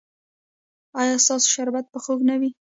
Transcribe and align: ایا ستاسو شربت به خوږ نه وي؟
ایا 1.01 1.15
ستاسو 1.25 1.47
شربت 1.55 1.85
به 1.91 1.99
خوږ 2.03 2.19
نه 2.29 2.35
وي؟ 2.39 2.49